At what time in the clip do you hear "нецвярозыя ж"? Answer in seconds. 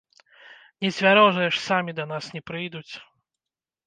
0.85-1.61